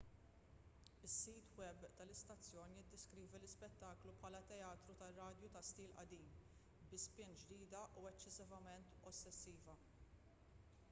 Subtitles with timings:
[1.07, 6.25] is-sit web tal-istazzjon jiddeskrivi l-ispettaklu bħala teatru tar-radju ta' stil qadim
[6.93, 9.77] bi spin ġdida u eċċessivament ossessiva